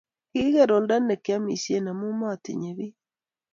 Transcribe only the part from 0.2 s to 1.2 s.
kikiker oldo ne